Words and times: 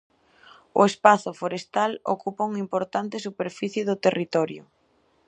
O 0.79 0.81
espazo 0.91 1.31
forestal 1.41 1.91
ocupa 2.13 2.47
unha 2.49 2.63
importante 2.65 3.23
superficie 3.27 3.81
do 3.89 3.95
territorio. 4.05 4.61